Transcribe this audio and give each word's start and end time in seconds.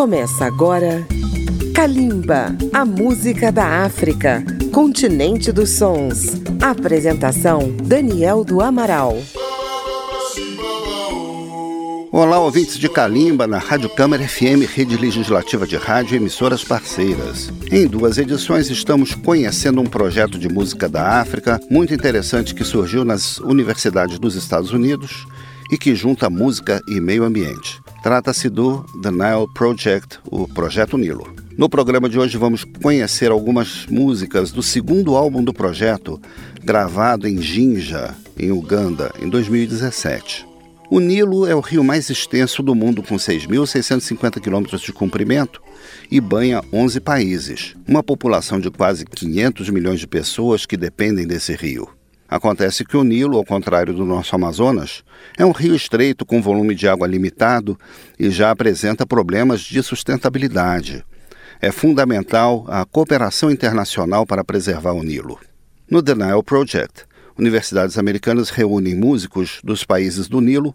Começa 0.00 0.46
agora 0.46 1.06
Kalimba, 1.74 2.56
a 2.72 2.86
música 2.86 3.52
da 3.52 3.84
África, 3.84 4.42
continente 4.72 5.52
dos 5.52 5.72
sons. 5.72 6.40
Apresentação 6.58 7.70
Daniel 7.84 8.42
do 8.42 8.62
Amaral. 8.62 9.18
Olá, 12.10 12.38
ouvintes 12.38 12.78
de 12.78 12.88
Calimba 12.88 13.46
na 13.46 13.58
Rádio 13.58 13.90
Câmara 13.90 14.26
FM, 14.26 14.64
rede 14.74 14.96
legislativa 14.96 15.66
de 15.66 15.76
rádio 15.76 16.14
e 16.14 16.16
emissoras 16.16 16.64
parceiras. 16.64 17.52
Em 17.70 17.86
duas 17.86 18.16
edições 18.16 18.70
estamos 18.70 19.14
conhecendo 19.14 19.82
um 19.82 19.86
projeto 19.86 20.38
de 20.38 20.48
música 20.48 20.88
da 20.88 21.20
África 21.20 21.60
muito 21.70 21.92
interessante 21.92 22.54
que 22.54 22.64
surgiu 22.64 23.04
nas 23.04 23.36
universidades 23.40 24.18
dos 24.18 24.34
Estados 24.34 24.72
Unidos 24.72 25.26
e 25.70 25.76
que 25.76 25.94
junta 25.94 26.30
música 26.30 26.80
e 26.88 26.98
meio 27.02 27.22
ambiente. 27.22 27.82
Trata-se 28.02 28.48
do 28.48 28.82
The 29.02 29.10
Nile 29.10 29.46
Project, 29.54 30.20
o 30.24 30.48
Projeto 30.48 30.96
Nilo. 30.96 31.34
No 31.58 31.68
programa 31.68 32.08
de 32.08 32.18
hoje 32.18 32.38
vamos 32.38 32.64
conhecer 32.64 33.30
algumas 33.30 33.84
músicas 33.86 34.50
do 34.50 34.62
segundo 34.62 35.16
álbum 35.16 35.44
do 35.44 35.52
projeto, 35.52 36.18
gravado 36.64 37.28
em 37.28 37.42
Jinja, 37.42 38.14
em 38.38 38.50
Uganda, 38.50 39.12
em 39.20 39.28
2017. 39.28 40.48
O 40.90 40.98
Nilo 40.98 41.46
é 41.46 41.54
o 41.54 41.60
rio 41.60 41.84
mais 41.84 42.08
extenso 42.08 42.62
do 42.62 42.74
mundo, 42.74 43.02
com 43.02 43.16
6.650 43.16 44.40
quilômetros 44.40 44.80
de 44.80 44.94
comprimento 44.94 45.60
e 46.10 46.22
banha 46.22 46.62
11 46.72 47.00
países, 47.00 47.76
uma 47.86 48.02
população 48.02 48.58
de 48.58 48.70
quase 48.70 49.04
500 49.04 49.68
milhões 49.68 50.00
de 50.00 50.06
pessoas 50.06 50.64
que 50.64 50.76
dependem 50.76 51.26
desse 51.26 51.54
rio. 51.54 51.99
Acontece 52.30 52.84
que 52.84 52.96
o 52.96 53.02
Nilo, 53.02 53.36
ao 53.36 53.44
contrário 53.44 53.92
do 53.92 54.04
nosso 54.04 54.36
Amazonas, 54.36 55.02
é 55.36 55.44
um 55.44 55.50
rio 55.50 55.74
estreito 55.74 56.24
com 56.24 56.40
volume 56.40 56.76
de 56.76 56.86
água 56.86 57.04
limitado 57.04 57.76
e 58.16 58.30
já 58.30 58.52
apresenta 58.52 59.04
problemas 59.04 59.62
de 59.62 59.82
sustentabilidade. 59.82 61.04
É 61.60 61.72
fundamental 61.72 62.64
a 62.68 62.84
cooperação 62.84 63.50
internacional 63.50 64.24
para 64.24 64.44
preservar 64.44 64.92
o 64.92 65.02
Nilo. 65.02 65.40
No 65.90 66.00
The 66.00 66.14
Nile 66.14 66.44
Project, 66.44 67.04
universidades 67.36 67.98
americanas 67.98 68.48
reúnem 68.48 68.94
músicos 68.94 69.60
dos 69.64 69.82
países 69.82 70.28
do 70.28 70.40
Nilo 70.40 70.72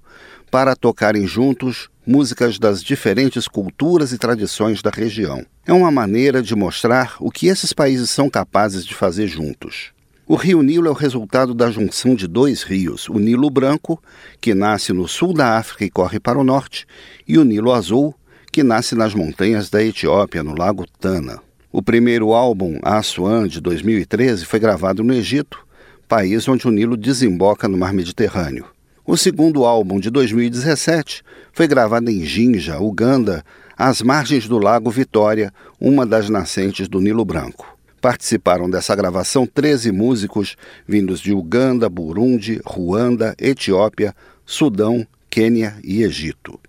para 0.51 0.75
tocarem 0.75 1.25
juntos 1.25 1.89
músicas 2.05 2.59
das 2.59 2.83
diferentes 2.83 3.47
culturas 3.47 4.11
e 4.11 4.17
tradições 4.17 4.81
da 4.81 4.89
região. 4.89 5.45
É 5.65 5.71
uma 5.71 5.89
maneira 5.89 6.43
de 6.43 6.53
mostrar 6.53 7.15
o 7.17 7.31
que 7.31 7.47
esses 7.47 7.71
países 7.71 8.09
são 8.09 8.29
capazes 8.29 8.85
de 8.85 8.93
fazer 8.93 9.27
juntos. 9.27 9.94
O 10.27 10.35
rio 10.35 10.63
Nilo 10.63 10.87
é 10.87 10.89
o 10.89 10.93
resultado 10.93 11.53
da 11.53 11.69
junção 11.69 12.15
de 12.15 12.27
dois 12.27 12.63
rios, 12.63 13.07
o 13.09 13.19
Nilo 13.19 13.47
Branco, 13.49 14.01
que 14.41 14.55
nasce 14.55 14.91
no 14.91 15.07
sul 15.07 15.33
da 15.33 15.57
África 15.57 15.85
e 15.85 15.89
corre 15.89 16.19
para 16.19 16.39
o 16.39 16.43
norte, 16.43 16.87
e 17.27 17.37
o 17.37 17.43
Nilo 17.43 17.71
Azul, 17.71 18.15
que 18.51 18.63
nasce 18.63 18.95
nas 18.95 19.13
montanhas 19.13 19.69
da 19.69 19.83
Etiópia, 19.83 20.43
no 20.43 20.57
lago 20.57 20.85
Tana. 20.99 21.39
O 21.71 21.79
primeiro 21.79 22.33
álbum, 22.33 22.79
Aswan, 22.81 23.47
de 23.47 23.61
2013, 23.61 24.45
foi 24.45 24.59
gravado 24.59 25.03
no 25.03 25.13
Egito 25.13 25.63
país 26.07 26.47
onde 26.47 26.67
o 26.67 26.71
Nilo 26.71 26.97
desemboca 26.97 27.67
no 27.67 27.77
mar 27.77 27.93
Mediterrâneo. 27.93 28.65
O 29.05 29.15
segundo 29.15 29.65
álbum, 29.65 29.99
de 29.99 30.09
2017, 30.09 31.21
foi 31.53 31.67
gravado 31.67 32.09
em 32.09 32.25
Jinja, 32.25 32.79
Uganda, 32.79 33.43
às 33.77 34.01
margens 34.01 34.47
do 34.47 34.57
Lago 34.57 34.89
Vitória, 34.89 35.53
uma 35.79 36.05
das 36.05 36.29
nascentes 36.29 36.87
do 36.87 36.99
Nilo 36.99 37.25
Branco. 37.25 37.74
Participaram 38.05 38.69
dessa 38.69 38.95
gravação 38.95 39.47
13 39.47 39.91
músicos 39.91 40.55
vindos 40.87 41.19
de 41.19 41.33
Uganda, 41.33 41.89
Burundi, 41.89 42.61
Ruanda, 42.63 43.33
Etiópia, 43.39 44.13
Sudão, 44.45 45.07
Quênia 45.27 45.75
e 45.83 46.03
Egito. 46.03 46.59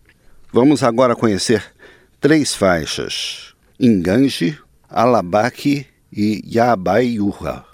Vamos 0.51 0.83
agora 0.83 1.15
conhecer 1.15 1.63
três 2.19 2.55
faixas: 2.55 3.55
Inganji, 3.79 4.59
Alabaki 4.89 5.87
e 6.11 6.43
Yabaiurra. 6.57 7.67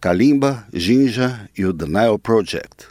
Kalimba, 0.00 0.66
Jinja 0.72 1.46
e 1.54 1.66
o 1.66 1.74
The 1.74 1.84
Nile 1.84 2.18
Project. 2.18 2.86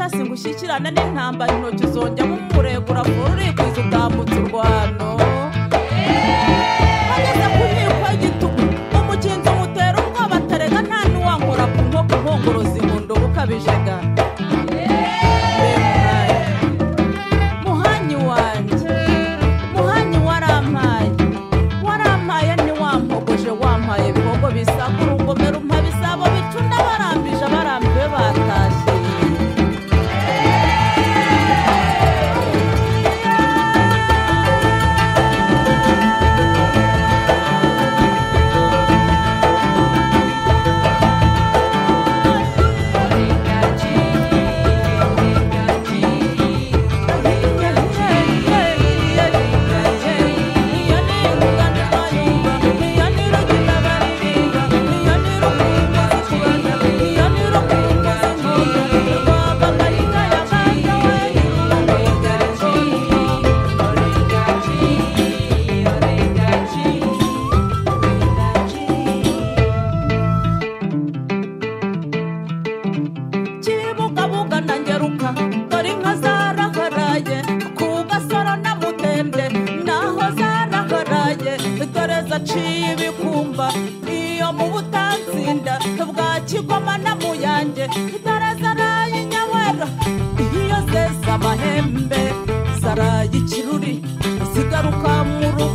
utasi 0.00 0.24
ngo 0.24 0.34
ushyikirane 0.34 0.88
n'intambara 0.90 1.52
intoki 1.54 1.86
zongemo 1.92 2.34
umuregura 2.50 3.02
furu 3.04 3.32
urikwiza 3.32 3.80
utambutse 3.84 4.36
u 4.42 4.48
rwanda. 4.48 4.99
ikirundi 93.40 93.92
sigaruka 94.52 95.12
mu 95.28 95.46
rugo 95.56 95.69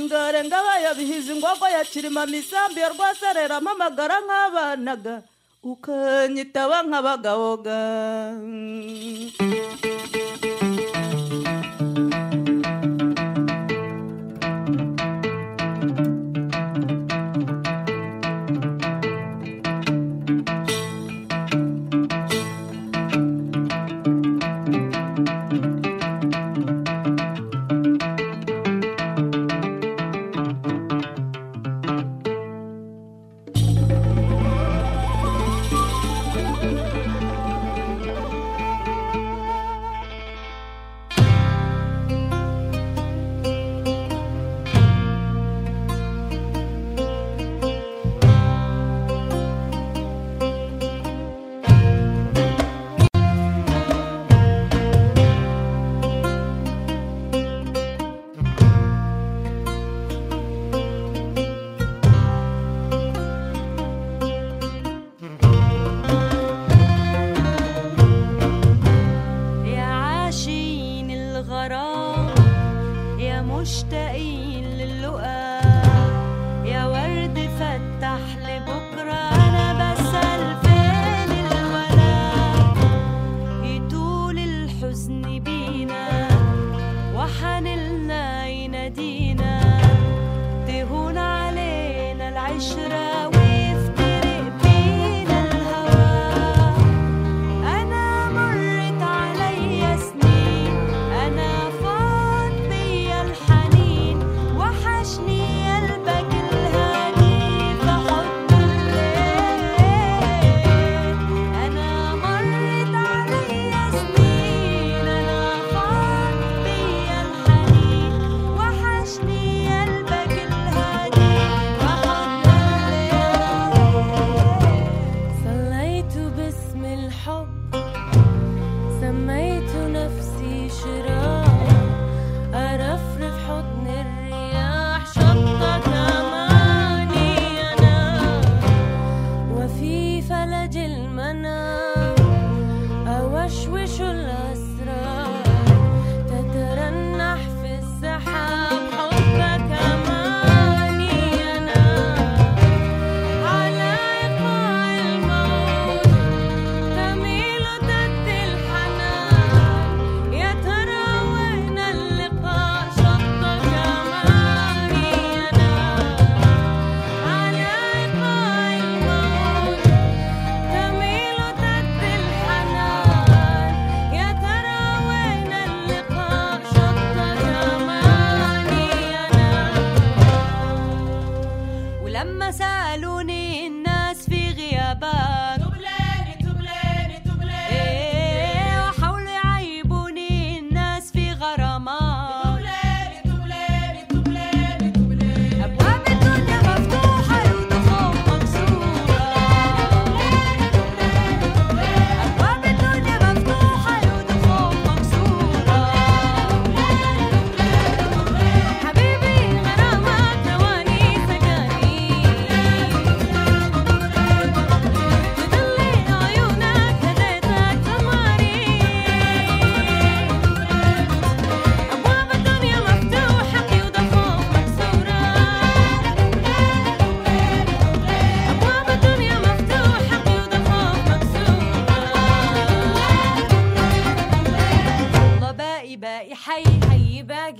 ngare 0.00 0.44
ngabaya 0.44 0.94
bihizi 0.94 1.32
ingogo 1.32 1.68
ya 1.68 1.84
kirima 1.84 2.26
misambi 2.26 2.80
rwose 2.92 3.26
rero 3.34 3.54
amamagara 3.56 4.16
nk'abanaga. 4.24 5.22
Ukanyitaba 5.62 6.82
nk'abagaboga 6.88 7.78
مشتاقين. 73.60 74.39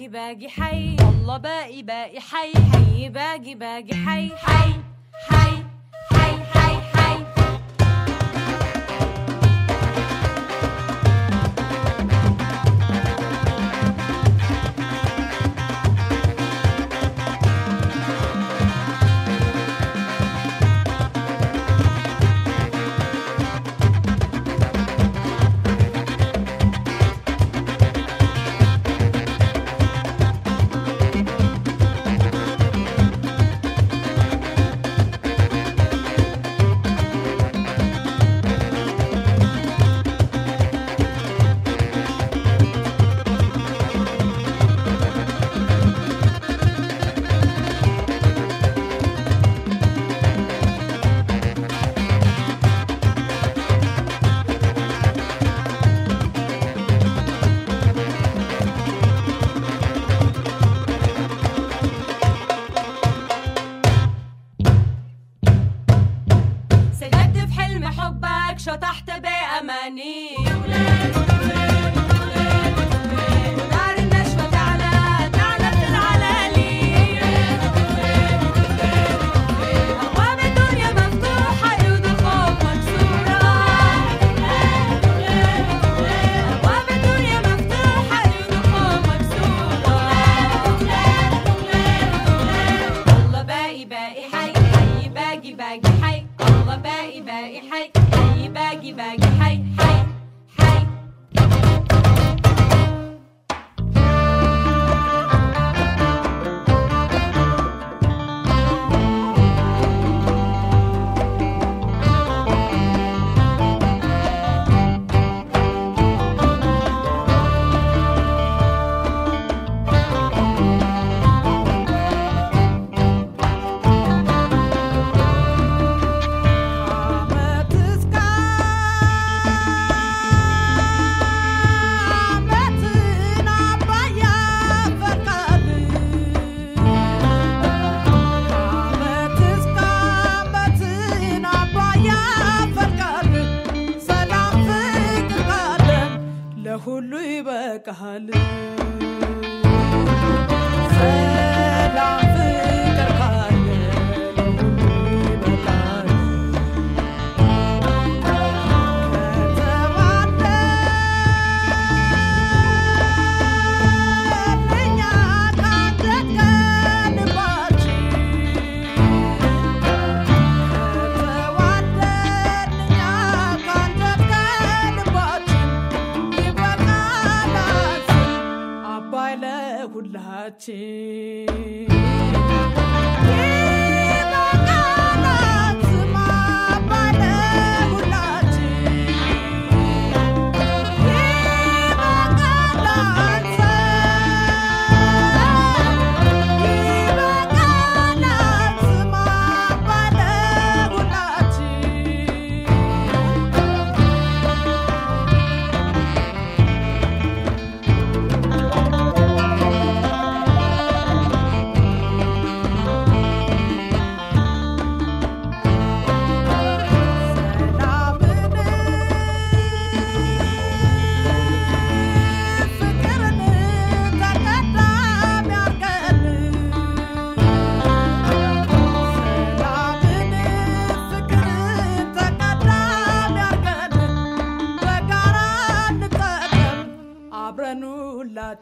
باقي 0.01 0.09
باقي 0.09 0.49
حي 0.49 0.97
والله 1.01 1.37
باقي 1.37 1.83
باقي 1.83 2.21
حي 2.21 2.53
حي 2.73 3.09
باقي 3.09 3.55
باقي 3.55 3.95
حي 3.95 4.29
حي 4.37 4.37
حي, 4.37 4.73
حي. 5.29 5.70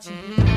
ti. 0.00 0.47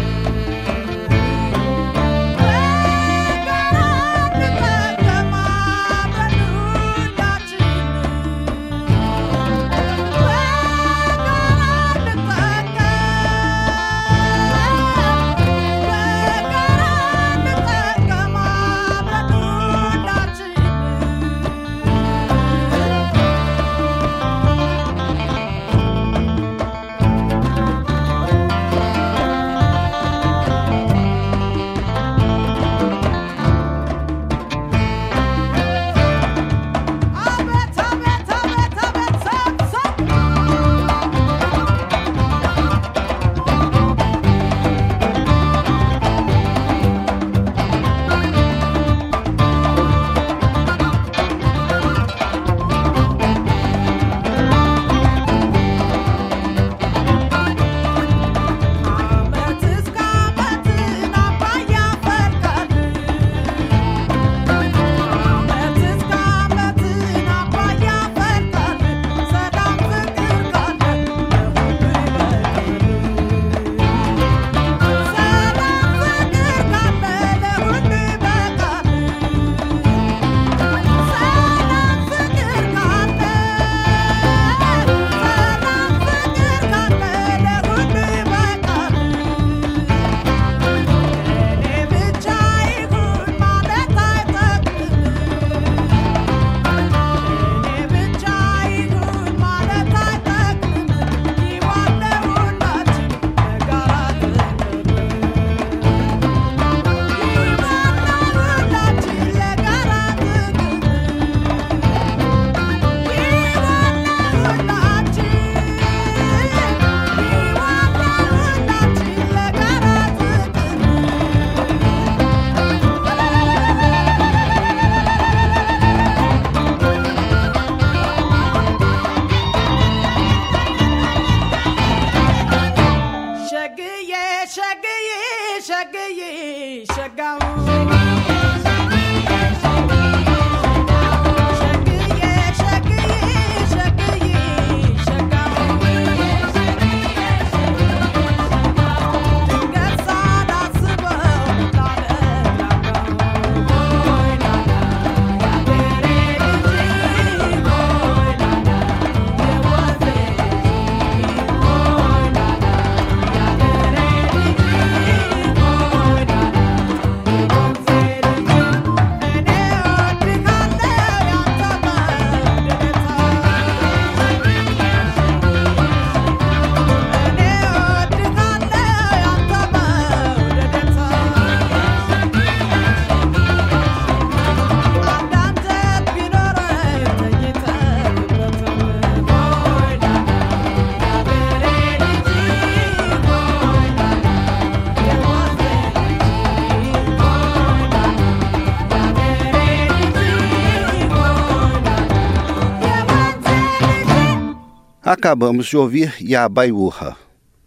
Acabamos 205.11 205.65
de 205.65 205.75
ouvir 205.75 206.15
Yabaiurra, 206.21 207.17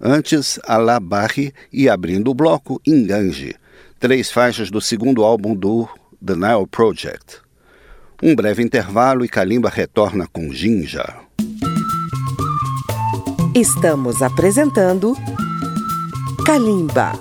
antes 0.00 0.58
Alabarri 0.66 1.52
e 1.70 1.90
abrindo 1.90 2.30
o 2.30 2.34
bloco 2.34 2.80
Ingange, 2.86 3.54
três 4.00 4.32
faixas 4.32 4.70
do 4.70 4.80
segundo 4.80 5.22
álbum 5.22 5.54
do 5.54 5.86
The 6.24 6.34
Nile 6.36 6.66
Project. 6.66 7.42
Um 8.22 8.34
breve 8.34 8.62
intervalo 8.62 9.26
e 9.26 9.28
Kalimba 9.28 9.68
retorna 9.68 10.26
com 10.26 10.50
Jinja. 10.54 11.04
Estamos 13.54 14.22
apresentando 14.22 15.14
Kalimba. 16.46 17.12